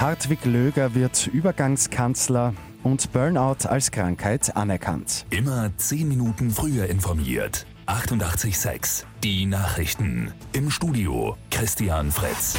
[0.00, 5.26] Hartwig Löger wird Übergangskanzler und Burnout als Krankheit anerkannt.
[5.28, 7.66] Immer 10 Minuten früher informiert.
[7.84, 10.32] 88.6 Die Nachrichten.
[10.54, 12.56] Im Studio Christian Fritz.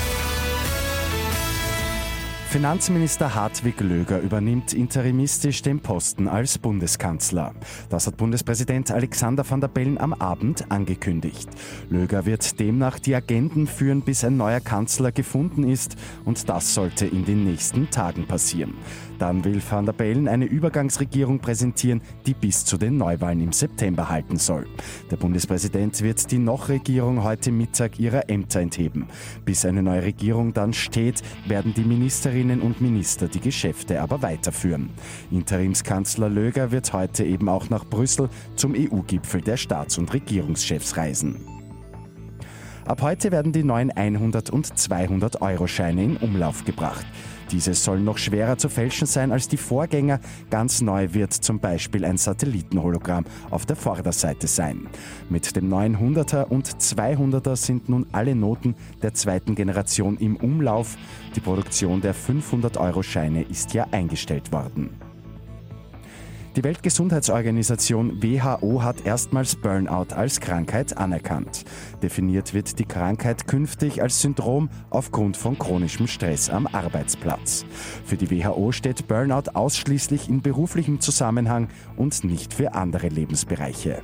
[2.52, 7.54] Finanzminister Hartwig Löger übernimmt interimistisch den Posten als Bundeskanzler.
[7.88, 11.48] Das hat Bundespräsident Alexander van der Bellen am Abend angekündigt.
[11.90, 15.96] Löger wird demnach die Agenden führen, bis ein neuer Kanzler gefunden ist
[16.26, 18.74] und das sollte in den nächsten Tagen passieren.
[19.18, 24.10] Dann will van der Bellen eine Übergangsregierung präsentieren, die bis zu den Neuwahlen im September
[24.10, 24.66] halten soll.
[25.12, 29.08] Der Bundespräsident wird die Noch-Regierung heute Mittag ihrer Ämter entheben.
[29.46, 31.84] Bis eine neue Regierung dann steht, werden die
[32.44, 34.90] Ministerinnen und Minister die Geschäfte aber weiterführen.
[35.30, 41.46] Interimskanzler Löger wird heute eben auch nach Brüssel zum EU-Gipfel der Staats- und Regierungschefs reisen.
[42.86, 47.06] Ab heute werden die neuen 100 und 200 Euro Scheine in Umlauf gebracht.
[47.52, 50.20] Diese sollen noch schwerer zu fälschen sein als die Vorgänger.
[50.50, 54.88] Ganz neu wird zum Beispiel ein Satellitenhologramm auf der Vorderseite sein.
[55.30, 60.96] Mit dem neuen 100er und 200er sind nun alle Noten der zweiten Generation im Umlauf.
[61.36, 65.01] Die Produktion der 500-Euro-Scheine ist ja eingestellt worden.
[66.58, 71.64] Die Weltgesundheitsorganisation WHO hat erstmals Burnout als Krankheit anerkannt.
[72.04, 77.66] Definiert wird die Krankheit künftig als Syndrom aufgrund von chronischem Stress am Arbeitsplatz.
[78.04, 84.02] Für die WHO steht Burnout ausschließlich in beruflichem Zusammenhang und nicht für andere Lebensbereiche.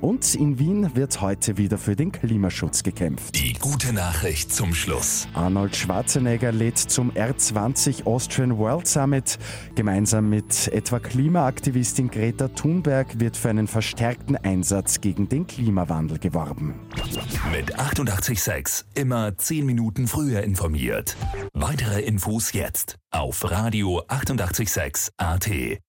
[0.00, 3.34] Und in Wien wird heute wieder für den Klimaschutz gekämpft.
[3.34, 5.28] Die gute Nachricht zum Schluss.
[5.34, 9.38] Arnold Schwarzenegger lädt zum R20 Austrian World Summit.
[9.74, 16.74] Gemeinsam mit etwa Klimaaktivistin Greta Thunberg wird für einen verstärkten Einsatz gegen den Klimawandel geworben.
[17.52, 21.16] Mit 886 immer 10 Minuten früher informiert.
[21.52, 25.80] Weitere Infos jetzt auf Radio 886 AT.